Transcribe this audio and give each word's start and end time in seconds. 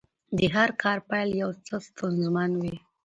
د 0.37 0.39
هر 0.55 0.69
کار 0.81 0.97
پیل 1.09 1.29
یو 1.41 1.49
څه 1.65 1.75
ستونزمن 1.87 2.51
وي. 2.61 2.75